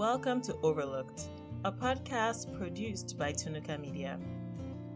Welcome 0.00 0.40
to 0.44 0.56
Overlooked, 0.62 1.28
a 1.66 1.70
podcast 1.70 2.56
produced 2.56 3.18
by 3.18 3.34
Tunuka 3.34 3.78
Media. 3.78 4.18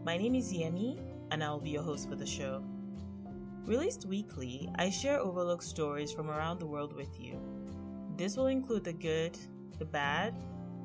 My 0.03 0.17
name 0.17 0.33
is 0.33 0.51
Yemi, 0.51 0.99
and 1.29 1.43
I 1.43 1.51
will 1.51 1.59
be 1.59 1.69
your 1.69 1.83
host 1.83 2.09
for 2.09 2.15
the 2.15 2.25
show. 2.25 2.63
Released 3.65 4.07
weekly, 4.07 4.67
I 4.79 4.89
share 4.89 5.19
overlooked 5.19 5.63
stories 5.63 6.11
from 6.11 6.31
around 6.31 6.57
the 6.57 6.65
world 6.65 6.91
with 6.91 7.19
you. 7.19 7.39
This 8.17 8.35
will 8.35 8.47
include 8.47 8.83
the 8.83 8.93
good, 8.93 9.37
the 9.77 9.85
bad, 9.85 10.33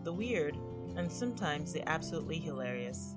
the 0.04 0.12
weird, 0.12 0.58
and 0.96 1.10
sometimes 1.10 1.72
the 1.72 1.88
absolutely 1.88 2.38
hilarious. 2.38 3.14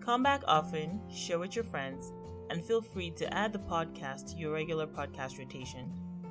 Come 0.00 0.24
back 0.24 0.42
often, 0.48 1.00
share 1.08 1.38
with 1.38 1.54
your 1.54 1.64
friends, 1.64 2.12
and 2.50 2.64
feel 2.64 2.82
free 2.82 3.12
to 3.12 3.32
add 3.32 3.52
the 3.52 3.60
podcast 3.60 4.32
to 4.32 4.36
your 4.36 4.52
regular 4.52 4.88
podcast 4.88 5.38
rotation, 5.38 5.84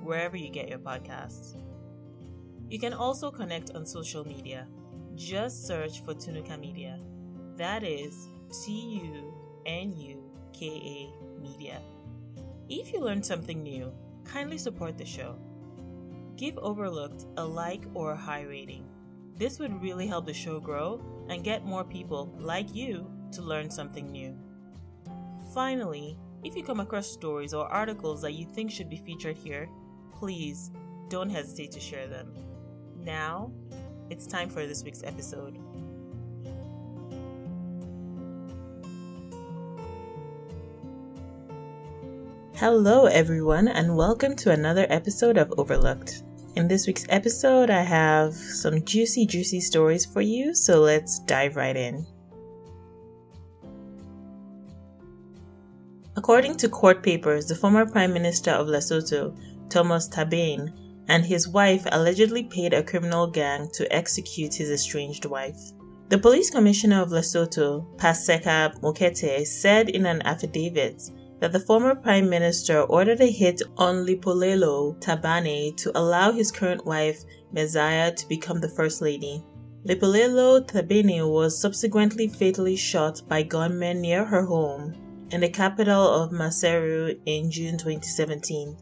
wherever 0.04 0.36
you 0.36 0.50
get 0.50 0.68
your 0.68 0.80
podcasts. 0.80 1.56
You 2.70 2.80
can 2.80 2.94
also 2.94 3.32
connect 3.32 3.72
on 3.76 3.86
social 3.86 4.28
media. 4.28 4.68
Just 5.16 5.66
search 5.66 6.02
for 6.04 6.14
Tunuka 6.14 6.60
Media. 6.60 7.00
That 7.56 7.84
is 7.84 8.28
T 8.64 9.02
U 9.04 9.34
N 9.66 9.96
U 9.98 10.24
K 10.54 10.68
A 10.68 11.42
Media. 11.42 11.82
If 12.70 12.92
you 12.92 13.00
learned 13.00 13.26
something 13.26 13.64
new, 13.64 13.92
kindly 14.26 14.58
support 14.58 14.98
the 14.98 15.06
show. 15.06 15.38
Give 16.36 16.58
Overlooked 16.58 17.26
a 17.38 17.46
like 17.46 17.84
or 17.94 18.12
a 18.12 18.18
high 18.18 18.44
rating. 18.44 18.86
This 19.38 19.60
would 19.60 19.82
really 19.82 20.06
help 20.06 20.26
the 20.26 20.34
show 20.34 20.60
grow 20.60 21.02
and 21.30 21.44
get 21.44 21.66
more 21.66 21.84
people 21.84 22.36
like 22.38 22.76
you 22.76 23.10
to 23.32 23.42
learn 23.42 23.70
something 23.70 24.12
new. 24.12 24.38
Finally, 25.54 26.18
if 26.44 26.56
you 26.56 26.64
come 26.64 26.80
across 26.80 27.08
stories 27.08 27.54
or 27.54 27.68
articles 27.68 28.22
that 28.22 28.34
you 28.34 28.46
think 28.46 28.72
should 28.72 28.90
be 28.90 28.98
featured 28.98 29.38
here, 29.38 29.70
please 30.12 30.70
don't 31.10 31.30
hesitate 31.30 31.72
to 31.72 31.80
share 31.80 32.08
them. 32.08 32.34
Now, 33.08 33.54
it's 34.10 34.28
time 34.28 34.50
for 34.50 34.68
this 34.68 34.84
week's 34.84 35.02
episode. 35.02 35.58
Hello, 42.56 43.06
everyone, 43.06 43.70
and 43.70 43.96
welcome 43.96 44.36
to 44.36 44.52
another 44.52 44.86
episode 44.90 45.38
of 45.38 45.54
Overlooked. 45.58 46.24
In 46.58 46.68
this 46.68 46.86
week's 46.86 47.06
episode, 47.08 47.70
I 47.70 47.82
have 47.82 48.34
some 48.34 48.84
juicy, 48.84 49.26
juicy 49.26 49.62
stories 49.62 50.06
for 50.06 50.20
you, 50.20 50.54
so 50.54 50.82
let's 50.82 51.20
dive 51.20 51.56
right 51.56 51.78
in. 51.78 52.06
According 56.18 56.58
to 56.58 56.68
court 56.68 57.02
papers, 57.02 57.46
the 57.46 57.56
former 57.56 57.86
Prime 57.86 58.12
Minister 58.12 58.52
of 58.52 58.68
Lesotho, 58.68 59.34
Thomas 59.70 60.10
Thabane, 60.10 60.87
and 61.08 61.26
his 61.26 61.48
wife 61.48 61.88
allegedly 61.92 62.44
paid 62.44 62.74
a 62.74 62.84
criminal 62.84 63.28
gang 63.28 63.70
to 63.74 63.92
execute 63.96 64.54
his 64.54 64.70
estranged 64.70 65.26
wife. 65.26 65.72
The 66.10 66.18
police 66.18 66.50
commissioner 66.50 67.02
of 67.02 67.10
Lesotho, 67.10 67.86
Paseka 67.98 68.80
Mokete, 68.82 69.46
said 69.46 69.90
in 69.90 70.06
an 70.06 70.22
affidavit 70.22 71.02
that 71.40 71.52
the 71.52 71.60
former 71.60 71.96
prime 71.96 72.30
minister 72.30 72.82
ordered 72.82 73.22
a 73.22 73.30
hit 73.30 73.62
on 73.78 74.06
Lipolelo 74.06 74.98
Thabane 75.02 75.76
to 75.78 75.98
allow 75.98 76.32
his 76.32 76.52
current 76.52 76.86
wife, 76.86 77.24
Maesaiah, 77.54 78.16
to 78.16 78.28
become 78.28 78.60
the 78.60 78.70
first 78.70 79.02
lady. 79.02 79.44
Lipolelo 79.86 80.66
Thabane 80.66 81.30
was 81.30 81.60
subsequently 81.60 82.28
fatally 82.28 82.76
shot 82.76 83.22
by 83.28 83.44
gunmen 83.44 84.02
near 84.02 84.26
her 84.26 84.46
home 84.46 84.94
in 85.32 85.42
the 85.42 85.50
capital 85.50 86.08
of 86.08 86.32
Maseru 86.32 87.20
in 87.26 87.52
June 87.52 87.78
2017. 87.78 88.78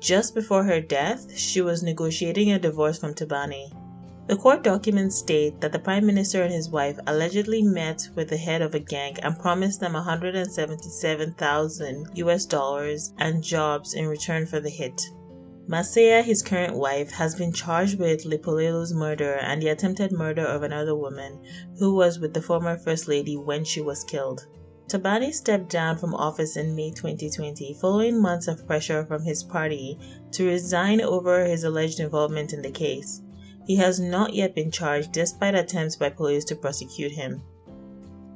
Just 0.00 0.34
before 0.34 0.64
her 0.64 0.80
death, 0.80 1.36
she 1.36 1.60
was 1.62 1.82
negotiating 1.82 2.52
a 2.52 2.58
divorce 2.58 2.98
from 2.98 3.14
Thabane. 3.14 3.72
The 4.26 4.36
court 4.36 4.64
documents 4.64 5.16
state 5.16 5.60
that 5.60 5.70
the 5.70 5.78
prime 5.78 6.04
minister 6.04 6.42
and 6.42 6.52
his 6.52 6.68
wife 6.68 6.98
allegedly 7.06 7.62
met 7.62 8.08
with 8.14 8.28
the 8.28 8.36
head 8.36 8.60
of 8.60 8.74
a 8.74 8.80
gang 8.80 9.16
and 9.22 9.38
promised 9.38 9.78
them 9.80 9.92
177,000 9.92 12.08
US 12.14 12.44
dollars 12.44 13.12
and 13.18 13.42
jobs 13.42 13.94
in 13.94 14.08
return 14.08 14.44
for 14.44 14.58
the 14.58 14.68
hit. 14.68 15.00
Maesaiah, 15.68 16.22
his 16.22 16.42
current 16.42 16.76
wife, 16.76 17.12
has 17.12 17.34
been 17.34 17.52
charged 17.52 17.98
with 17.98 18.24
Lipolelo's 18.24 18.92
murder 18.92 19.34
and 19.34 19.62
the 19.62 19.68
attempted 19.68 20.12
murder 20.12 20.44
of 20.44 20.62
another 20.62 20.94
woman 20.94 21.40
who 21.78 21.94
was 21.94 22.18
with 22.18 22.34
the 22.34 22.42
former 22.42 22.76
first 22.76 23.08
lady 23.08 23.36
when 23.36 23.64
she 23.64 23.80
was 23.80 24.04
killed. 24.04 24.46
Thabane 24.88 25.32
stepped 25.32 25.68
down 25.68 25.98
from 25.98 26.14
office 26.14 26.56
in 26.56 26.76
May 26.76 26.92
2020 26.92 27.74
following 27.80 28.22
months 28.22 28.46
of 28.46 28.66
pressure 28.68 29.04
from 29.04 29.24
his 29.24 29.42
party 29.42 29.98
to 30.30 30.46
resign 30.46 31.00
over 31.00 31.44
his 31.44 31.64
alleged 31.64 31.98
involvement 31.98 32.52
in 32.52 32.62
the 32.62 32.70
case. 32.70 33.20
He 33.66 33.74
has 33.76 33.98
not 33.98 34.32
yet 34.32 34.54
been 34.54 34.70
charged 34.70 35.10
despite 35.10 35.56
attempts 35.56 35.96
by 35.96 36.10
police 36.10 36.44
to 36.44 36.54
prosecute 36.54 37.10
him. 37.10 37.42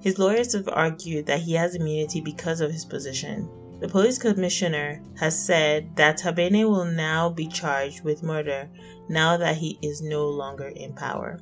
His 0.01 0.19
lawyers 0.19 0.53
have 0.55 0.69
argued 0.69 1.27
that 1.27 1.41
he 1.41 1.53
has 1.53 1.77
immunity 1.77 2.21
because 2.21 2.61
of 2.61 2.73
his 2.73 2.85
position. 2.85 3.49
The 3.79 3.89
police 3.89 4.19
commissioner 4.19 5.01
has 5.19 5.41
said 5.41 5.95
that 5.95 6.19
Thabane 6.19 6.69
will 6.69 6.85
now 6.85 7.31
be 7.31 7.47
charged 7.47 8.03
with 8.03 8.25
murder 8.25 8.69
now 9.09 9.37
that 9.37 9.57
he 9.57 9.79
is 9.83 10.03
no 10.03 10.29
longer 10.29 10.67
in 10.67 10.95
power. 10.95 11.39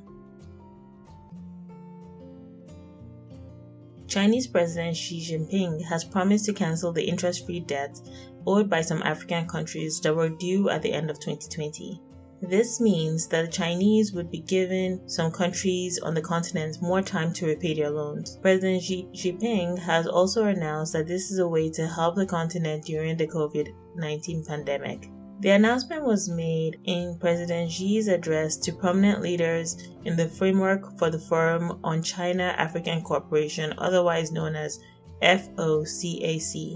Chinese 4.09 4.47
President 4.47 4.97
Xi 4.97 5.21
Jinping 5.21 5.83
has 5.83 6.03
promised 6.03 6.45
to 6.45 6.53
cancel 6.53 6.91
the 6.91 7.07
interest 7.07 7.45
free 7.45 7.59
debt 7.59 8.01
owed 8.47 8.67
by 8.67 8.81
some 8.81 9.03
African 9.03 9.47
countries 9.47 10.01
that 10.01 10.15
were 10.15 10.29
due 10.29 10.67
at 10.67 10.81
the 10.81 10.91
end 10.91 11.11
of 11.11 11.19
2020. 11.19 12.01
This 12.41 12.81
means 12.81 13.27
that 13.27 13.45
the 13.45 13.51
Chinese 13.51 14.11
would 14.13 14.31
be 14.31 14.39
giving 14.39 15.07
some 15.07 15.31
countries 15.31 15.99
on 15.99 16.15
the 16.15 16.21
continent 16.21 16.81
more 16.81 17.03
time 17.03 17.33
to 17.33 17.45
repay 17.45 17.75
their 17.75 17.91
loans. 17.91 18.39
President 18.41 18.81
Xi 18.81 19.07
Jinping 19.13 19.77
has 19.77 20.07
also 20.07 20.45
announced 20.45 20.93
that 20.93 21.05
this 21.05 21.29
is 21.29 21.37
a 21.37 21.47
way 21.47 21.69
to 21.69 21.85
help 21.85 22.15
the 22.15 22.25
continent 22.25 22.85
during 22.85 23.15
the 23.15 23.27
COVID 23.27 23.67
19 23.95 24.43
pandemic. 24.43 25.11
The 25.41 25.51
announcement 25.51 26.03
was 26.03 26.27
made 26.27 26.81
in 26.83 27.17
President 27.17 27.71
Xi's 27.71 28.09
address 28.09 28.57
to 28.57 28.73
prominent 28.73 29.21
leaders 29.21 29.77
in 30.03 30.17
the 30.17 30.27
framework 30.27 30.97
for 30.97 31.09
the 31.09 31.17
Forum 31.17 31.79
on 31.81 32.03
China 32.03 32.53
African 32.57 33.01
Cooperation, 33.01 33.73
otherwise 33.77 34.33
known 34.33 34.57
as 34.57 34.79
FOCAC. 35.21 36.75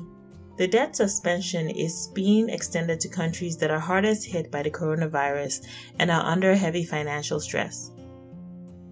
The 0.57 0.67
debt 0.67 0.95
suspension 0.95 1.69
is 1.71 2.09
being 2.13 2.47
extended 2.47 3.01
to 3.01 3.09
countries 3.09 3.57
that 3.57 3.69
are 3.69 3.79
hardest 3.79 4.27
hit 4.27 4.49
by 4.49 4.63
the 4.63 4.71
coronavirus 4.71 5.67
and 5.99 6.09
are 6.09 6.23
under 6.23 6.55
heavy 6.55 6.85
financial 6.85 7.41
stress. 7.41 7.91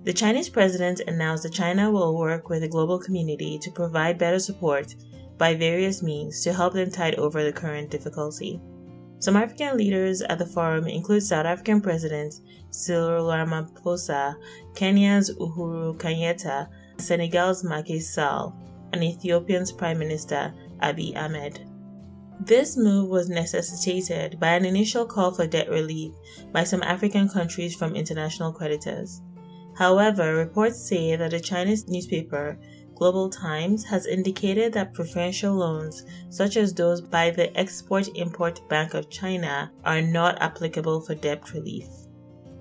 The 0.03 0.12
Chinese 0.12 0.50
president 0.50 1.00
announced 1.08 1.44
that 1.44 1.53
China 1.53 1.90
will 1.92 2.18
work 2.18 2.50
with 2.50 2.62
the 2.62 2.68
global 2.68 3.00
community 3.00 3.58
to 3.59 3.72
provide 3.72 4.18
better 4.18 4.40
support 4.40 4.96
by 5.38 5.56
various 5.56 6.03
means 6.03 6.44
to 6.44 6.52
help 6.52 6.74
them 6.74 6.92
tide 6.92 7.16
over 7.16 7.42
the 7.42 7.53
current 7.53 7.90
difficulty. 7.90 8.59
Some 9.22 9.36
African 9.36 9.78
leaders 9.78 10.24
at 10.24 10.40
the 10.40 10.48
forum 10.48 10.88
include 10.88 11.22
South 11.22 11.46
African 11.46 11.80
President 11.80 12.42
Cyril 12.72 13.28
Ramaphosa, 13.28 14.34
Kenya's 14.74 15.30
Uhuru 15.36 15.96
Kenyatta, 15.96 16.68
Senegal's 16.98 17.64
Macky 17.64 18.00
Sall, 18.00 18.58
and 18.92 19.04
Ethiopia's 19.04 19.72
Prime 19.72 20.00
Minister 20.00 20.52
Abiy 20.82 21.16
Ahmed. 21.16 21.59
This 22.40 22.76
move 22.76 23.09
was 23.09 23.30
necessitated 23.30 24.40
by 24.40 24.56
an 24.56 24.66
initial 24.66 25.06
call 25.06 25.32
for 25.32 25.46
debt 25.46 25.70
relief 25.70 26.14
by 26.52 26.64
some 26.64 26.82
African 26.82 27.30
countries 27.30 27.76
from 27.76 27.96
international 27.96 28.52
creditors. 28.52 29.22
However, 29.78 30.36
reports 30.36 30.82
say 30.84 31.16
that 31.16 31.34
a 31.34 31.40
Chinese 31.40 31.88
newspaper 31.88 32.58
Global 33.02 33.32
Times 33.32 33.84
has 33.86 34.06
indicated 34.06 34.74
that 34.74 34.94
preferential 34.94 35.56
loans, 35.56 36.06
such 36.30 36.56
as 36.56 36.72
those 36.72 37.02
by 37.02 37.32
the 37.32 37.50
Export 37.59 38.08
Import 38.14 38.62
Bank 38.70 38.94
of 38.94 39.09
China, 39.09 39.72
are 39.84 40.03
not 40.03 40.40
applicable 40.40 41.02
for 41.02 41.16
debt 41.16 41.52
relief. 41.52 41.88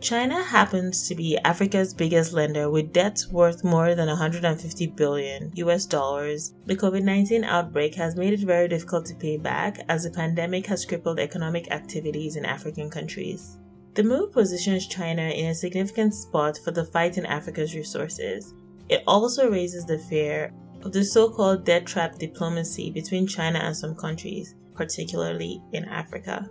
China 0.00 0.42
happens 0.42 1.06
to 1.06 1.14
be 1.14 1.36
Africa's 1.44 1.92
biggest 1.92 2.32
lender 2.32 2.70
with 2.70 2.90
debts 2.90 3.28
worth 3.28 3.62
more 3.62 3.94
than 3.94 4.08
150 4.08 4.86
billion 4.86 5.52
US 5.56 5.84
dollars. 5.84 6.54
The 6.64 6.74
COVID-19 6.74 7.44
outbreak 7.44 7.94
has 7.96 8.16
made 8.16 8.32
it 8.32 8.40
very 8.40 8.66
difficult 8.66 9.04
to 9.08 9.14
pay 9.16 9.36
back 9.36 9.84
as 9.90 10.04
the 10.04 10.10
pandemic 10.10 10.64
has 10.68 10.86
crippled 10.86 11.20
economic 11.20 11.70
activities 11.70 12.36
in 12.36 12.46
African 12.46 12.88
countries. 12.88 13.58
The 13.92 14.04
move 14.04 14.32
positions 14.32 14.86
China 14.86 15.20
in 15.20 15.50
a 15.50 15.54
significant 15.54 16.14
spot 16.14 16.56
for 16.64 16.70
the 16.70 16.86
fight 16.86 17.18
in 17.18 17.26
Africa's 17.26 17.74
resources, 17.74 18.54
it 18.90 19.04
also 19.06 19.48
raises 19.48 19.86
the 19.86 19.98
fear 19.98 20.52
of 20.82 20.92
the 20.92 21.04
so 21.04 21.30
called 21.30 21.64
debt 21.64 21.86
trap 21.86 22.18
diplomacy 22.18 22.90
between 22.90 23.26
China 23.26 23.60
and 23.60 23.76
some 23.76 23.94
countries, 23.94 24.56
particularly 24.74 25.62
in 25.72 25.84
Africa. 25.84 26.50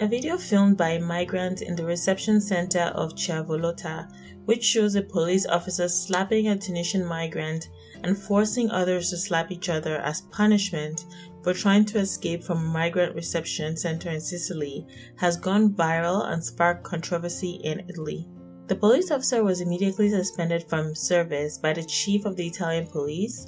A 0.00 0.08
video 0.08 0.38
filmed 0.38 0.78
by 0.78 0.92
a 0.92 0.98
migrant 0.98 1.60
in 1.60 1.76
the 1.76 1.84
reception 1.84 2.40
center 2.40 2.90
of 2.94 3.14
Chevalota, 3.16 4.10
which 4.46 4.64
shows 4.64 4.94
a 4.94 5.02
police 5.02 5.44
officer 5.44 5.90
slapping 5.90 6.48
a 6.48 6.56
Tunisian 6.56 7.04
migrant 7.04 7.68
and 8.02 8.16
forcing 8.16 8.70
others 8.70 9.10
to 9.10 9.18
slap 9.18 9.50
each 9.52 9.68
other 9.68 9.98
as 9.98 10.22
punishment 10.32 11.04
for 11.42 11.52
trying 11.52 11.84
to 11.84 11.98
escape 11.98 12.42
from 12.42 12.64
a 12.64 12.72
migrant 12.72 13.14
reception 13.14 13.76
center 13.76 14.08
in 14.08 14.22
Sicily, 14.22 14.86
has 15.18 15.36
gone 15.36 15.74
viral 15.74 16.32
and 16.32 16.42
sparked 16.42 16.82
controversy 16.82 17.60
in 17.62 17.80
Italy. 17.86 18.26
The 18.68 18.76
police 18.76 19.10
officer 19.10 19.44
was 19.44 19.60
immediately 19.60 20.08
suspended 20.08 20.66
from 20.66 20.94
service 20.94 21.58
by 21.58 21.74
the 21.74 21.84
chief 21.84 22.24
of 22.24 22.36
the 22.36 22.46
Italian 22.46 22.86
police 22.86 23.46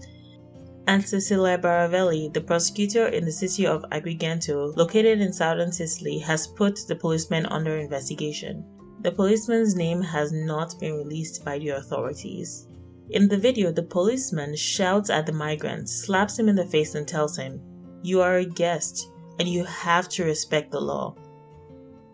and 0.87 1.07
Cecilia 1.07 1.59
Baravelli, 1.59 2.33
the 2.33 2.41
prosecutor 2.41 3.07
in 3.09 3.25
the 3.25 3.33
city 3.33 3.67
of 3.67 3.85
Agrigento, 3.93 4.77
located 4.77 5.21
in 5.21 5.33
southern 5.33 5.71
Sicily, 5.71 6.19
has 6.19 6.47
put 6.47 6.81
the 6.89 6.97
policeman 6.97 7.47
under 7.47 7.77
investigation. 7.77 8.65
The 9.01 9.13
policeman's 9.13 9.75
name 9.75 10.03
has 10.03 10.33
not 10.33 10.79
been 10.81 10.95
released 10.95 11.45
by 11.45 11.59
the 11.59 11.71
authorities. 11.71 12.69
In 13.11 13.29
the 13.29 13.37
video, 13.37 13.71
the 13.71 13.83
policeman 13.83 14.57
shouts 14.57 15.11
at 15.11 15.27
the 15.27 15.33
migrant, 15.33 15.89
slaps 15.89 16.39
him 16.39 16.49
in 16.49 16.57
the 16.57 16.67
face, 16.67 16.95
and 16.95 17.07
tells 17.07 17.37
him, 17.37 17.61
You 18.03 18.21
are 18.21 18.37
a 18.37 18.45
guest 18.45 19.09
and 19.39 19.49
you 19.49 19.65
have 19.65 20.09
to 20.11 20.25
respect 20.25 20.71
the 20.71 20.81
law. 20.81 21.15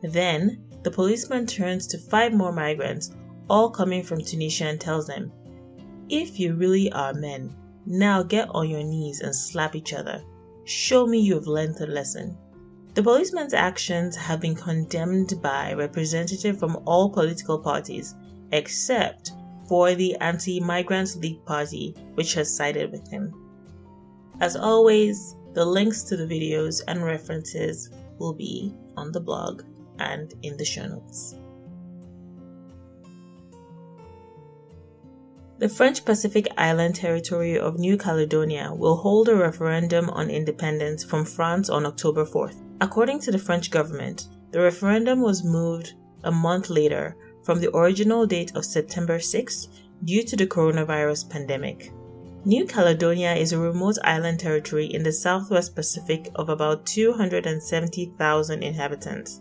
Then, 0.03 0.65
the 0.83 0.91
policeman 0.91 1.47
turns 1.47 1.87
to 1.89 1.99
five 1.99 2.33
more 2.33 2.53
migrants, 2.53 3.11
all 3.51 3.71
coming 3.71 4.03
from 4.03 4.21
Tunisia, 4.21 4.67
and 4.67 4.81
tells 4.81 5.07
them, 5.07 5.33
If 6.09 6.39
you 6.39 6.55
really 6.55 6.91
are 6.93 7.13
men, 7.15 7.55
now 7.89 8.23
get 8.23 8.49
on 8.51 8.69
your 8.69 8.83
knees 8.83 9.23
and 9.23 9.35
slap 9.35 9.75
each 9.75 9.95
other. 9.95 10.23
Show 10.65 11.07
me 11.07 11.19
you 11.19 11.35
have 11.35 11.47
learned 11.47 11.81
a 11.81 11.87
lesson. 11.87 12.37
The 12.93 13.03
policeman's 13.03 13.55
actions 13.55 14.15
have 14.15 14.41
been 14.41 14.55
condemned 14.55 15.41
by 15.41 15.73
representatives 15.73 16.59
from 16.59 16.83
all 16.85 17.09
political 17.09 17.59
parties, 17.59 18.15
except 18.53 19.33
for 19.67 19.95
the 19.95 20.17
Anti 20.17 20.61
Migrants 20.61 21.17
League 21.17 21.45
Party, 21.47 21.95
which 22.15 22.35
has 22.35 22.55
sided 22.55 22.93
with 22.93 23.09
him. 23.09 23.33
As 24.41 24.55
always, 24.55 25.35
the 25.55 25.65
links 25.65 26.03
to 26.05 26.17
the 26.17 26.27
videos 26.27 26.83
and 26.89 27.03
references 27.03 27.91
will 28.19 28.35
be 28.35 28.75
on 28.97 29.13
the 29.13 29.21
blog 29.21 29.63
and 29.99 30.35
in 30.43 30.57
the 30.57 30.65
show 30.65 30.87
notes. 30.87 31.37
The 35.59 35.69
French 35.69 36.05
Pacific 36.05 36.47
Island 36.57 36.95
territory 36.95 37.59
of 37.59 37.81
New 37.81 37.97
Caledonia 37.97 38.73
will 38.73 38.95
hold 38.95 39.29
a 39.29 39.35
referendum 39.35 40.09
on 40.11 40.31
independence 40.31 41.03
from 41.03 41.25
France 41.25 41.69
on 41.69 41.85
October 41.85 42.25
4th. 42.25 42.55
According 42.81 43.19
to 43.23 43.33
the 43.33 43.41
French 43.41 43.73
government, 43.73 44.29
the 44.53 44.61
referendum 44.61 45.21
was 45.21 45.43
moved 45.43 45.95
a 46.23 46.31
month 46.31 46.71
later 46.71 47.17
from 47.43 47.61
the 47.61 47.77
original 47.77 48.25
date 48.25 48.55
of 48.55 48.65
September 48.65 49.19
6 49.19 49.67
due 50.05 50.23
to 50.23 50.37
the 50.37 50.47
coronavirus 50.47 51.29
pandemic. 51.29 51.93
New 52.45 52.65
Caledonia 52.65 53.35
is 53.35 53.51
a 53.51 53.59
remote 53.59 53.99
island 54.05 54.39
territory 54.39 54.87
in 54.87 55.03
the 55.03 55.13
southwest 55.13 55.75
Pacific 55.75 56.31
of 56.37 56.51
about 56.51 56.87
270,000 56.87 58.63
inhabitants. 58.63 59.41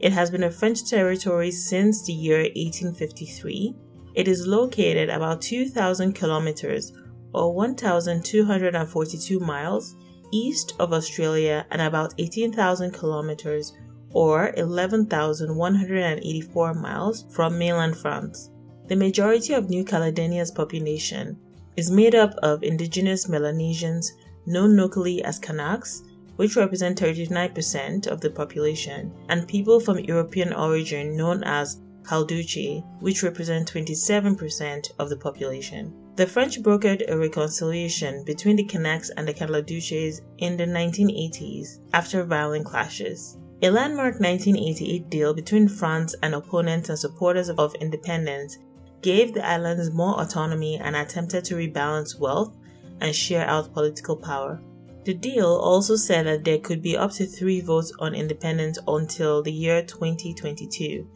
It 0.00 0.12
has 0.12 0.28
been 0.28 0.42
a 0.42 0.50
French 0.50 0.90
territory 0.90 1.52
since 1.52 2.04
the 2.04 2.12
year 2.12 2.38
1853 2.38 3.76
it 4.14 4.28
is 4.28 4.46
located 4.46 5.08
about 5.08 5.42
2,000 5.42 6.12
kilometers 6.12 6.92
or 7.32 7.52
1,242 7.54 9.40
miles 9.40 9.96
east 10.32 10.74
of 10.78 10.92
Australia 10.92 11.66
and 11.70 11.82
about 11.82 12.14
18,000 12.18 12.92
kilometers 12.92 13.72
or 14.12 14.52
11,184 14.56 16.74
miles 16.74 17.24
from 17.30 17.58
mainland 17.58 17.96
France. 17.96 18.50
The 18.88 18.96
majority 18.96 19.54
of 19.54 19.70
New 19.70 19.84
Caledonia's 19.84 20.50
population 20.50 21.38
is 21.76 21.90
made 21.90 22.14
up 22.14 22.34
of 22.42 22.62
indigenous 22.62 23.26
Melanesians 23.28 24.12
known 24.46 24.76
locally 24.76 25.24
as 25.24 25.40
Kanaks, 25.40 26.02
which 26.36 26.56
represent 26.56 26.98
39% 26.98 28.06
of 28.06 28.20
the 28.20 28.30
population, 28.30 29.12
and 29.28 29.48
people 29.48 29.80
from 29.80 29.98
European 29.98 30.52
origin 30.52 31.16
known 31.16 31.42
as 31.44 31.80
Caldoche, 32.02 32.84
which 33.00 33.22
represent 33.22 33.72
27% 33.72 34.92
of 34.98 35.08
the 35.08 35.16
population. 35.16 35.94
The 36.16 36.26
French 36.26 36.62
brokered 36.62 37.08
a 37.08 37.16
reconciliation 37.16 38.24
between 38.24 38.56
the 38.56 38.66
Kanaks 38.66 39.10
and 39.16 39.26
the 39.26 39.32
Caldoches 39.32 40.20
in 40.38 40.56
the 40.56 40.66
1980s 40.66 41.78
after 41.94 42.24
violent 42.24 42.66
clashes. 42.66 43.38
A 43.62 43.70
landmark 43.70 44.20
1988 44.20 45.08
deal 45.08 45.32
between 45.32 45.68
France 45.68 46.14
and 46.22 46.34
opponents 46.34 46.88
and 46.88 46.98
supporters 46.98 47.48
of 47.48 47.74
independence 47.76 48.58
gave 49.02 49.32
the 49.32 49.46
islands 49.46 49.90
more 49.92 50.20
autonomy 50.20 50.78
and 50.78 50.96
attempted 50.96 51.44
to 51.44 51.54
rebalance 51.54 52.18
wealth 52.18 52.56
and 53.00 53.14
share 53.14 53.46
out 53.46 53.72
political 53.72 54.16
power. 54.16 54.60
The 55.04 55.14
deal 55.14 55.46
also 55.48 55.96
said 55.96 56.26
that 56.26 56.44
there 56.44 56.58
could 56.58 56.80
be 56.80 56.96
up 56.96 57.10
to 57.12 57.26
three 57.26 57.60
votes 57.60 57.92
on 57.98 58.14
independence 58.14 58.78
until 58.86 59.42
the 59.42 59.52
year 59.52 59.82
2022, 59.82 61.08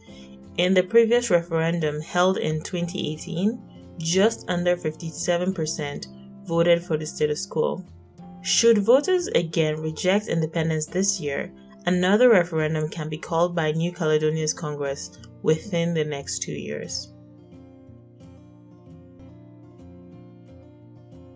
in 0.57 0.73
the 0.73 0.83
previous 0.83 1.29
referendum 1.29 2.01
held 2.01 2.37
in 2.37 2.61
2018, 2.61 3.61
just 3.97 4.49
under 4.49 4.75
57% 4.75 6.07
voted 6.45 6.83
for 6.83 6.97
the 6.97 7.05
status 7.05 7.45
quo. 7.45 7.83
Should 8.41 8.79
voters 8.79 9.27
again 9.27 9.81
reject 9.81 10.27
independence 10.27 10.85
this 10.85 11.19
year, 11.19 11.51
another 11.85 12.29
referendum 12.29 12.89
can 12.89 13.09
be 13.09 13.17
called 13.17 13.55
by 13.55 13.71
New 13.71 13.91
Caledonia's 13.91 14.53
Congress 14.53 15.19
within 15.43 15.93
the 15.93 16.03
next 16.03 16.39
two 16.39 16.53
years. 16.53 17.13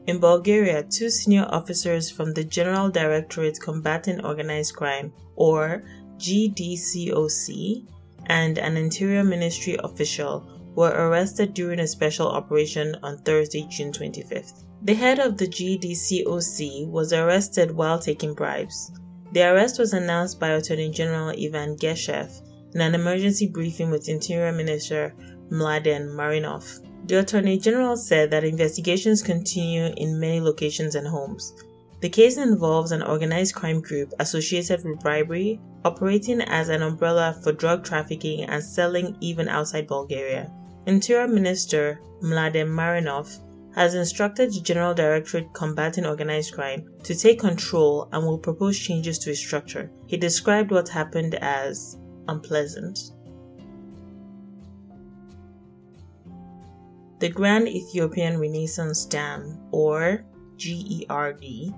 In 0.07 0.19
Bulgaria, 0.19 0.83
two 0.83 1.09
senior 1.09 1.45
officers 1.49 2.09
from 2.09 2.33
the 2.33 2.43
General 2.43 2.89
Directorate 2.89 3.59
Combating 3.59 4.25
Organized 4.25 4.75
Crime, 4.75 5.13
or 5.35 5.83
GDCOC, 6.17 7.85
and 8.27 8.57
an 8.57 8.77
Interior 8.77 9.23
Ministry 9.23 9.77
official 9.83 10.47
were 10.75 10.91
arrested 10.91 11.53
during 11.53 11.79
a 11.79 11.87
special 11.87 12.27
operation 12.27 12.95
on 13.03 13.17
Thursday, 13.19 13.67
June 13.69 13.91
25th. 13.91 14.63
The 14.83 14.93
head 14.93 15.19
of 15.19 15.37
the 15.37 15.47
GDCOC 15.47 16.87
was 16.87 17.13
arrested 17.13 17.71
while 17.71 17.99
taking 17.99 18.33
bribes. 18.33 18.91
The 19.33 19.43
arrest 19.43 19.79
was 19.79 19.93
announced 19.93 20.39
by 20.39 20.49
Attorney 20.49 20.89
General 20.89 21.29
Ivan 21.29 21.75
Geshev 21.77 22.31
in 22.73 22.81
an 22.81 22.95
emergency 22.95 23.47
briefing 23.47 23.91
with 23.91 24.09
Interior 24.09 24.51
Minister 24.51 25.13
Mladen 25.49 26.15
Marinov. 26.15 26.79
The 27.07 27.19
Attorney 27.19 27.57
General 27.57 27.97
said 27.97 28.31
that 28.31 28.43
investigations 28.43 29.21
continue 29.21 29.93
in 29.97 30.19
many 30.19 30.39
locations 30.39 30.95
and 30.95 31.07
homes. 31.07 31.53
The 32.01 32.09
case 32.09 32.37
involves 32.37 32.91
an 32.91 33.03
organized 33.03 33.53
crime 33.53 33.79
group 33.79 34.11
associated 34.19 34.83
with 34.83 34.99
bribery, 35.01 35.61
operating 35.85 36.41
as 36.41 36.69
an 36.69 36.81
umbrella 36.81 37.39
for 37.43 37.51
drug 37.51 37.83
trafficking 37.83 38.43
and 38.45 38.63
selling 38.63 39.15
even 39.21 39.47
outside 39.47 39.87
Bulgaria. 39.87 40.51
Interior 40.87 41.27
Minister 41.27 42.01
Mladen 42.23 42.69
Marinov 42.69 43.39
has 43.75 43.93
instructed 43.93 44.51
the 44.51 44.61
General 44.61 44.95
Directorate 44.95 45.53
Combating 45.53 46.07
Organized 46.07 46.53
Crime 46.53 46.89
to 47.03 47.13
take 47.13 47.39
control 47.39 48.09
and 48.11 48.25
will 48.25 48.39
propose 48.39 48.79
changes 48.79 49.19
to 49.19 49.29
its 49.29 49.39
structure. 49.39 49.91
He 50.07 50.17
described 50.17 50.71
what 50.71 50.89
happened 50.89 51.35
as 51.35 51.99
unpleasant. 52.27 53.11
The 57.19 57.29
Grand 57.29 57.67
Ethiopian 57.67 58.39
Renaissance 58.39 59.05
Dam, 59.05 59.59
or 59.71 60.25
GERD, 60.57 61.73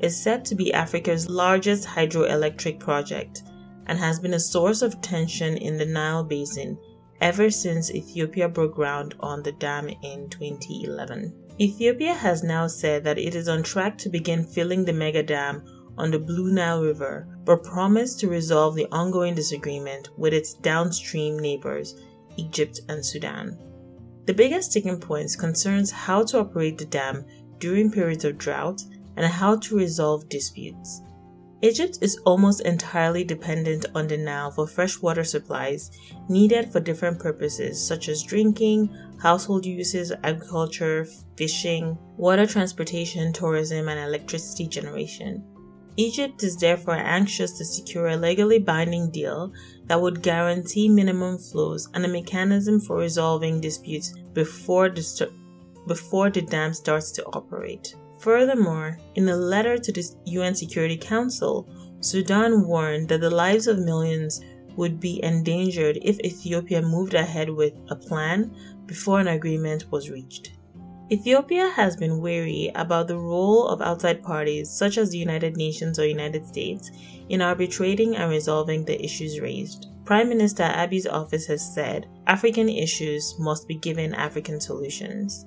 is 0.00 0.20
said 0.20 0.44
to 0.44 0.54
be 0.54 0.72
Africa's 0.72 1.28
largest 1.28 1.86
hydroelectric 1.86 2.78
project 2.78 3.42
and 3.86 3.98
has 3.98 4.18
been 4.18 4.34
a 4.34 4.40
source 4.40 4.82
of 4.82 5.00
tension 5.00 5.56
in 5.56 5.78
the 5.78 5.86
Nile 5.86 6.24
Basin 6.24 6.78
ever 7.20 7.50
since 7.50 7.90
Ethiopia 7.90 8.48
broke 8.48 8.74
ground 8.74 9.14
on 9.20 9.42
the 9.42 9.52
dam 9.52 9.88
in 9.88 10.28
2011. 10.28 11.32
Ethiopia 11.58 12.12
has 12.12 12.42
now 12.42 12.66
said 12.66 13.04
that 13.04 13.18
it 13.18 13.34
is 13.34 13.48
on 13.48 13.62
track 13.62 13.96
to 13.98 14.10
begin 14.10 14.44
filling 14.44 14.84
the 14.84 14.92
mega 14.92 15.22
dam 15.22 15.62
on 15.96 16.10
the 16.10 16.18
Blue 16.18 16.52
Nile 16.52 16.82
River, 16.82 17.26
but 17.44 17.64
promised 17.64 18.20
to 18.20 18.28
resolve 18.28 18.74
the 18.74 18.86
ongoing 18.92 19.34
disagreement 19.34 20.10
with 20.18 20.34
its 20.34 20.52
downstream 20.52 21.38
neighbors, 21.38 21.94
Egypt 22.36 22.80
and 22.90 23.04
Sudan. 23.04 23.58
The 24.26 24.34
biggest 24.34 24.72
sticking 24.72 25.00
point 25.00 25.34
concerns 25.38 25.90
how 25.90 26.24
to 26.24 26.40
operate 26.40 26.76
the 26.76 26.84
dam 26.84 27.24
during 27.58 27.90
periods 27.90 28.24
of 28.24 28.36
drought 28.36 28.82
and 29.16 29.26
how 29.26 29.56
to 29.56 29.76
resolve 29.76 30.28
disputes. 30.28 31.02
Egypt 31.62 31.98
is 32.02 32.18
almost 32.26 32.60
entirely 32.60 33.24
dependent 33.24 33.86
on 33.94 34.06
the 34.06 34.16
Nile 34.16 34.50
for 34.50 34.66
fresh 34.66 35.00
water 35.00 35.24
supplies 35.24 35.90
needed 36.28 36.70
for 36.70 36.80
different 36.80 37.18
purposes 37.18 37.84
such 37.84 38.08
as 38.10 38.22
drinking, 38.22 38.94
household 39.22 39.64
uses, 39.64 40.12
agriculture, 40.22 41.06
fishing, 41.36 41.96
water 42.18 42.46
transportation, 42.46 43.32
tourism, 43.32 43.88
and 43.88 43.98
electricity 43.98 44.66
generation. 44.68 45.42
Egypt 45.96 46.42
is 46.42 46.58
therefore 46.58 46.96
anxious 46.96 47.56
to 47.56 47.64
secure 47.64 48.08
a 48.08 48.16
legally 48.16 48.58
binding 48.58 49.10
deal 49.10 49.50
that 49.86 50.00
would 50.00 50.22
guarantee 50.22 50.90
minimum 50.90 51.38
flows 51.38 51.88
and 51.94 52.04
a 52.04 52.08
mechanism 52.08 52.78
for 52.78 52.98
resolving 52.98 53.62
disputes 53.62 54.12
before 54.34 54.90
the, 54.90 55.32
before 55.86 56.28
the 56.28 56.42
dam 56.42 56.74
starts 56.74 57.10
to 57.12 57.24
operate. 57.28 57.96
Furthermore, 58.18 58.98
in 59.14 59.28
a 59.28 59.36
letter 59.36 59.78
to 59.78 59.92
the 59.92 60.08
UN 60.26 60.54
Security 60.54 60.96
Council, 60.96 61.68
Sudan 62.00 62.66
warned 62.66 63.08
that 63.08 63.20
the 63.20 63.30
lives 63.30 63.66
of 63.66 63.78
millions 63.78 64.40
would 64.76 65.00
be 65.00 65.22
endangered 65.24 65.98
if 66.02 66.20
Ethiopia 66.20 66.82
moved 66.82 67.14
ahead 67.14 67.50
with 67.50 67.72
a 67.88 67.96
plan 67.96 68.54
before 68.86 69.20
an 69.20 69.28
agreement 69.28 69.90
was 69.90 70.10
reached. 70.10 70.52
Ethiopia 71.10 71.68
has 71.68 71.96
been 71.96 72.20
wary 72.20 72.72
about 72.74 73.06
the 73.06 73.16
role 73.16 73.68
of 73.68 73.80
outside 73.80 74.24
parties 74.24 74.68
such 74.68 74.98
as 74.98 75.10
the 75.10 75.18
United 75.18 75.56
Nations 75.56 75.98
or 75.98 76.06
United 76.06 76.44
States 76.44 76.90
in 77.28 77.40
arbitrating 77.40 78.16
and 78.16 78.28
resolving 78.28 78.84
the 78.84 79.02
issues 79.02 79.40
raised. 79.40 79.86
Prime 80.04 80.28
Minister 80.28 80.64
Abiy's 80.64 81.06
office 81.06 81.46
has 81.46 81.74
said 81.74 82.08
African 82.26 82.68
issues 82.68 83.38
must 83.38 83.68
be 83.68 83.76
given 83.76 84.14
African 84.14 84.60
solutions. 84.60 85.46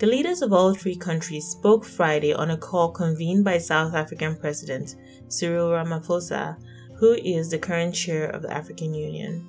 The 0.00 0.06
leaders 0.06 0.40
of 0.40 0.54
all 0.54 0.72
three 0.72 0.96
countries 0.96 1.46
spoke 1.46 1.84
Friday 1.84 2.32
on 2.32 2.50
a 2.50 2.56
call 2.56 2.90
convened 2.90 3.44
by 3.44 3.58
South 3.58 3.94
African 3.94 4.34
President 4.34 4.96
Cyril 5.28 5.68
Ramaphosa, 5.68 6.56
who 6.96 7.12
is 7.22 7.50
the 7.50 7.58
current 7.58 7.94
chair 7.94 8.30
of 8.30 8.40
the 8.40 8.50
African 8.50 8.94
Union. 8.94 9.46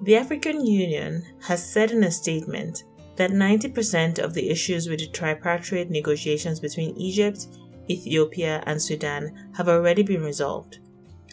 The 0.00 0.16
African 0.16 0.64
Union 0.64 1.22
has 1.42 1.70
said 1.70 1.90
in 1.90 2.04
a 2.04 2.10
statement 2.10 2.84
that 3.16 3.32
90% 3.32 4.18
of 4.18 4.32
the 4.32 4.48
issues 4.48 4.88
with 4.88 5.00
the 5.00 5.08
tripartite 5.08 5.90
negotiations 5.90 6.60
between 6.60 6.96
Egypt, 6.96 7.48
Ethiopia, 7.90 8.62
and 8.64 8.80
Sudan 8.80 9.50
have 9.52 9.68
already 9.68 10.02
been 10.02 10.22
resolved, 10.22 10.78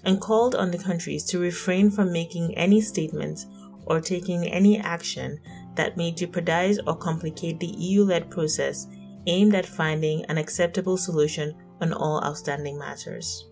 and 0.04 0.20
called 0.20 0.56
on 0.56 0.72
the 0.72 0.78
countries 0.78 1.24
to 1.28 1.40
refrain 1.40 1.90
from 1.90 2.12
making 2.12 2.54
any 2.58 2.82
statements 2.82 3.46
or 3.86 4.02
taking 4.02 4.46
any 4.46 4.78
action 4.78 5.40
that 5.78 5.98
may 5.98 6.12
jeopardize 6.12 6.80
or 6.86 6.96
complicate 6.96 7.60
the 7.60 7.74
AU 7.80 8.04
led 8.04 8.30
process 8.30 8.88
aimed 9.28 9.56
at 9.56 9.66
finding 9.66 10.26
an 10.26 10.38
acceptable 10.38 10.98
solution 10.98 11.56
on 11.82 11.94
all 11.94 12.24
outstanding 12.24 12.78
matters. 12.78 13.46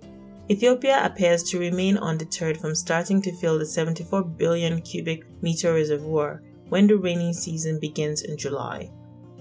Ethiopia 0.49 1.03
appears 1.03 1.41
to 1.43 1.59
remain 1.59 1.97
undeterred 1.97 2.57
from 2.57 2.75
starting 2.75 3.21
to 3.21 3.35
fill 3.35 3.57
the 3.57 3.65
74 3.65 4.23
billion 4.23 4.81
cubic 4.81 5.23
meter 5.41 5.73
reservoir 5.73 6.43
when 6.69 6.87
the 6.87 6.97
rainy 6.97 7.33
season 7.33 7.79
begins 7.79 8.21
in 8.21 8.37
July, 8.37 8.91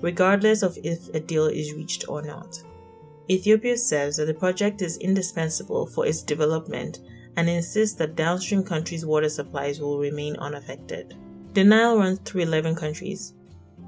regardless 0.01 0.63
of 0.63 0.79
if 0.83 1.09
a 1.15 1.21
deal 1.21 1.47
is 1.47 1.75
reached 1.75 2.09
or 2.09 2.23
not. 2.23 2.63
Ethiopia 3.31 3.77
says 3.77 4.17
that 4.17 4.27
the 4.27 4.35
project 4.35 4.83
is 4.83 4.99
indispensable 4.99 5.87
for 5.87 6.07
its 6.07 6.23
development 6.23 7.01
and 7.37 7.49
insists 7.49 7.97
that 7.97 8.17
downstream 8.17 8.63
countries' 8.63 9.07
water 9.07 9.29
supplies 9.29 9.81
will 9.81 9.99
remain 9.99 10.37
unaffected. 10.37 11.15
The 11.55 11.63
Nile 11.63 11.97
runs 11.97 12.19
through 12.19 12.43
11 12.43 12.75
countries. 12.75 13.33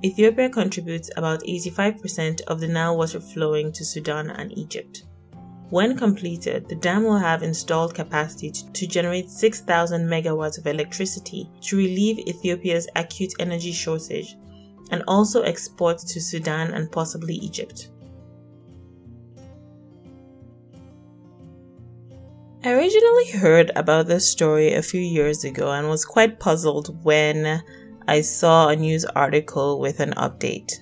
Ethiopia 0.04 0.48
contributes 0.48 1.10
about 1.16 1.42
85% 1.42 2.42
of 2.42 2.60
the 2.60 2.68
Nile 2.68 2.96
water 2.96 3.18
flowing 3.18 3.72
to 3.72 3.84
Sudan 3.84 4.30
and 4.30 4.56
Egypt. 4.56 5.02
When 5.70 5.98
completed, 5.98 6.68
the 6.68 6.76
dam 6.76 7.02
will 7.02 7.18
have 7.18 7.42
installed 7.42 7.92
capacity 7.92 8.52
to 8.52 8.86
generate 8.86 9.30
6,000 9.30 10.06
megawatts 10.06 10.58
of 10.58 10.68
electricity 10.68 11.50
to 11.62 11.76
relieve 11.76 12.20
Ethiopia's 12.20 12.86
acute 12.94 13.32
energy 13.40 13.72
shortage 13.72 14.36
and 14.92 15.02
also 15.08 15.42
export 15.42 15.98
to 15.98 16.20
Sudan 16.20 16.72
and 16.72 16.92
possibly 16.92 17.34
Egypt. 17.34 17.90
I 22.66 22.72
originally 22.72 23.30
heard 23.30 23.70
about 23.76 24.08
this 24.08 24.28
story 24.28 24.72
a 24.72 24.82
few 24.82 25.00
years 25.00 25.44
ago 25.44 25.70
and 25.70 25.88
was 25.88 26.04
quite 26.04 26.40
puzzled 26.40 27.04
when 27.04 27.62
I 28.08 28.20
saw 28.22 28.66
a 28.66 28.74
news 28.74 29.04
article 29.04 29.78
with 29.78 30.00
an 30.00 30.14
update. 30.16 30.72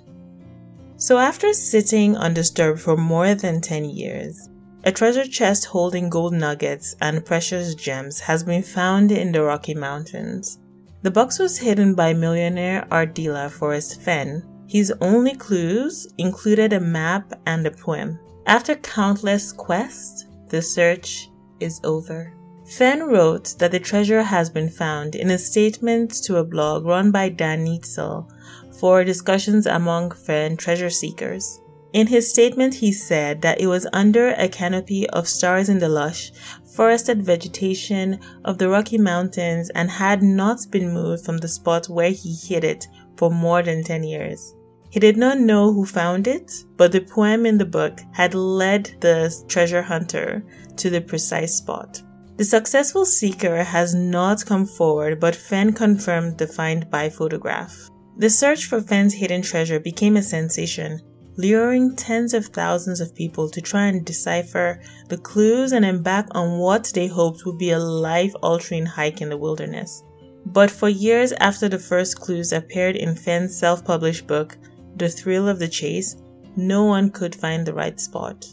So, 0.97 1.19
after 1.19 1.53
sitting 1.53 2.17
undisturbed 2.17 2.81
for 2.81 2.97
more 2.97 3.35
than 3.35 3.61
10 3.61 3.85
years, 3.85 4.49
a 4.85 4.93
treasure 4.93 5.27
chest 5.27 5.67
holding 5.67 6.09
gold 6.09 6.33
nuggets 6.33 6.97
and 7.03 7.23
precious 7.23 7.75
gems 7.75 8.19
has 8.19 8.43
been 8.43 8.63
found 8.63 9.13
in 9.13 9.31
the 9.31 9.43
Rocky 9.43 9.75
Mountains. 9.75 10.61
The 11.03 11.11
box 11.11 11.39
was 11.39 11.59
hidden 11.59 11.95
by 11.95 12.15
millionaire 12.15 12.89
art 12.91 13.15
dealer 13.15 13.51
Forrest 13.51 14.01
Fenn. 14.01 14.43
His 14.67 14.91
only 15.03 15.35
clues 15.35 16.09
included 16.17 16.73
a 16.73 16.81
map 16.81 17.39
and 17.45 17.67
a 17.67 17.71
poem. 17.71 18.19
After 18.47 18.75
countless 18.75 19.53
quests, 19.53 20.25
the 20.49 20.63
search 20.63 21.29
is 21.65 21.81
over. 21.83 22.35
Fenn 22.65 23.03
wrote 23.03 23.57
that 23.59 23.73
the 23.73 23.81
treasure 23.81 24.23
has 24.23 24.49
been 24.49 24.69
found 24.71 25.15
in 25.15 25.31
a 25.31 25.39
statement 25.39 26.13
to 26.25 26.37
a 26.37 26.45
blog 26.45 26.85
run 26.85 27.11
by 27.11 27.29
Dal 27.29 27.59
Neitzel 27.59 28.31
for 28.79 29.05
discussions 29.05 29.67
among 29.67 30.13
Fenn 30.13 30.57
treasure 30.57 30.91
seekers. 30.91 31.61
In 31.93 32.09
his 32.09 32.29
statement, 32.29 32.75
he 32.75 32.93
said 32.93 33.43
that 33.43 33.61
it 33.61 33.69
was 33.69 33.87
under 33.93 34.31
a 34.31 34.49
canopy 34.49 35.09
of 35.11 35.29
stars 35.29 35.69
in 35.69 35.79
the 35.79 35.89
lush, 35.89 36.33
forested 36.75 37.23
vegetation 37.23 38.19
of 38.45 38.59
the 38.59 38.69
Rocky 38.69 38.99
Mountains 38.99 39.71
and 39.71 39.91
had 39.91 40.23
not 40.23 40.59
been 40.71 40.93
moved 40.93 41.25
from 41.25 41.39
the 41.39 41.49
spot 41.49 41.89
where 41.89 42.11
he 42.11 42.35
hid 42.35 42.65
it 42.65 42.89
for 43.17 43.31
more 43.31 43.63
than 43.63 43.85
10 43.85 44.03
years. 44.03 44.55
He 44.95 45.01
did 45.01 45.17
not 45.17 45.41
know 45.41 45.73
who 45.73 45.85
found 45.85 46.29
it, 46.29 46.53
but 46.77 46.93
the 46.93 47.01
poem 47.01 47.47
in 47.47 47.59
the 47.59 47.65
book 47.65 48.01
had 48.13 48.33
led 48.33 48.95
the 49.01 49.35
treasure 49.49 49.83
hunter 49.83 50.45
to 50.77 50.89
the 50.89 51.01
precise 51.01 51.57
spot. 51.57 52.01
The 52.37 52.45
successful 52.45 53.05
seeker 53.05 53.65
has 53.65 53.93
not 53.93 54.47
come 54.47 54.65
forward, 54.65 55.19
but 55.19 55.35
Fenn 55.35 55.73
confirmed 55.73 56.39
the 56.39 56.47
find 56.47 56.89
by 56.91 57.11
photograph. 57.11 57.91
The 58.19 58.31
search 58.31 58.67
for 58.67 58.81
Fenn's 58.81 59.15
hidden 59.15 59.43
treasure 59.43 59.81
became 59.81 60.17
a 60.17 60.23
sensation, 60.23 61.01
luring 61.37 61.97
tens 61.97 62.33
of 62.33 62.47
thousands 62.47 63.01
of 63.01 63.17
people 63.17 63.51
to 63.51 63.61
try 63.61 63.87
and 63.87 64.07
decipher 64.07 64.81
the 65.09 65.19
clues 65.19 65.73
and 65.73 65.85
embark 65.85 66.29
on 66.37 66.61
what 66.61 66.93
they 66.95 67.09
hoped 67.09 67.45
would 67.45 67.59
be 67.59 67.73
a 67.73 67.81
life 67.81 68.33
altering 68.45 68.87
hike 68.87 69.21
in 69.21 69.29
the 69.29 69.37
wilderness. 69.37 70.05
But 70.47 70.71
for 70.71 70.89
years 70.89 71.33
after 71.33 71.69
the 71.69 71.81
first 71.81 72.21
clues 72.21 72.53
appeared 72.53 72.95
in 72.95 73.17
Fenn's 73.17 73.59
self 73.59 73.85
published 73.85 74.29
book, 74.29 74.57
The 74.97 75.09
Thrill 75.09 75.49
of 75.49 75.59
the 75.59 75.69
Chase, 75.69 76.17
no 76.57 76.85
one 76.85 77.11
could 77.11 77.35
find 77.35 77.67
the 77.67 77.75
right 77.75 77.99
spot. 77.99 78.47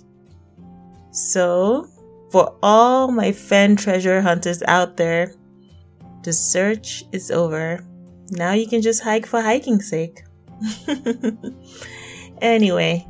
So, 1.11 1.87
for 2.31 2.55
all 2.63 3.11
my 3.11 3.31
fan 3.31 3.75
treasure 3.75 4.21
hunters 4.21 4.63
out 4.63 4.97
there, 4.97 5.33
the 6.23 6.33
search 6.33 7.03
is 7.11 7.31
over. 7.31 7.85
Now 8.31 8.53
you 8.53 8.67
can 8.67 8.81
just 8.81 9.03
hike 9.03 9.25
for 9.25 9.41
hiking's 9.41 9.89
sake. 9.89 10.23
Anyway, 12.41 13.07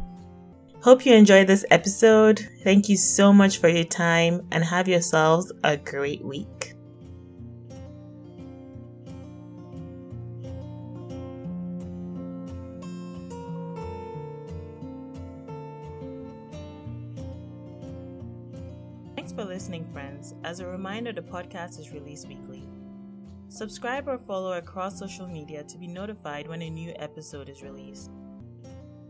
hope 0.83 1.05
you 1.05 1.13
enjoyed 1.13 1.47
this 1.47 1.63
episode. 1.71 2.45
Thank 2.65 2.89
you 2.89 2.97
so 2.97 3.31
much 3.31 3.59
for 3.59 3.69
your 3.69 3.85
time 3.85 4.45
and 4.51 4.61
have 4.63 4.89
yourselves 4.89 5.51
a 5.63 5.77
great 5.77 6.23
week. 6.23 6.73
Listening, 19.61 19.85
friends. 19.91 20.33
As 20.43 20.59
a 20.59 20.65
reminder, 20.65 21.13
the 21.13 21.21
podcast 21.21 21.77
is 21.77 21.91
released 21.91 22.27
weekly. 22.27 22.67
Subscribe 23.47 24.07
or 24.07 24.17
follow 24.17 24.53
across 24.53 24.97
social 24.97 25.27
media 25.27 25.63
to 25.65 25.77
be 25.77 25.85
notified 25.85 26.47
when 26.47 26.63
a 26.63 26.69
new 26.71 26.91
episode 26.95 27.47
is 27.47 27.61
released. 27.61 28.09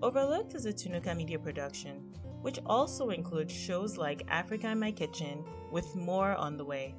Overlooked 0.03 0.53
is 0.53 0.65
a 0.65 0.73
Tunuka 0.73 1.15
Media 1.15 1.39
production, 1.39 2.01
which 2.41 2.59
also 2.65 3.11
includes 3.11 3.53
shows 3.53 3.95
like 3.95 4.27
Africa 4.27 4.67
in 4.67 4.77
My 4.81 4.91
Kitchen, 4.91 5.45
with 5.71 5.95
more 5.95 6.35
on 6.35 6.57
the 6.57 6.65
way. 6.65 6.95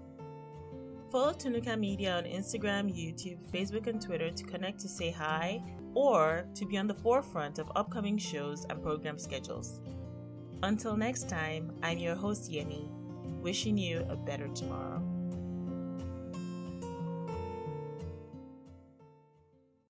Follow 1.10 1.34
Tunuka 1.34 1.78
Media 1.78 2.16
on 2.16 2.24
Instagram, 2.24 2.88
YouTube, 2.88 3.36
Facebook, 3.52 3.86
and 3.86 4.00
Twitter 4.00 4.30
to 4.30 4.44
connect 4.44 4.80
to 4.80 4.88
say 4.88 5.10
hi 5.10 5.62
or 5.92 6.46
to 6.54 6.64
be 6.64 6.78
on 6.78 6.86
the 6.86 6.94
forefront 6.94 7.58
of 7.58 7.70
upcoming 7.76 8.16
shows 8.16 8.64
and 8.70 8.82
program 8.82 9.18
schedules. 9.18 9.82
Until 10.62 10.96
next 10.96 11.28
time, 11.28 11.70
I'm 11.82 11.98
your 11.98 12.14
host 12.14 12.50
Yemi, 12.50 12.88
wishing 13.42 13.76
you 13.76 14.06
a 14.08 14.16
better 14.16 14.46
tomorrow. 14.48 15.01